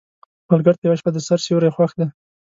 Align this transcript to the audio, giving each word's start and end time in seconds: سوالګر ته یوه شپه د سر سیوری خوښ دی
سوالګر 0.45 0.75
ته 0.79 0.83
یوه 0.85 0.97
شپه 0.99 1.11
د 1.13 1.17
سر 1.27 1.39
سیوری 1.45 1.71
خوښ 1.75 1.91
دی 1.99 2.05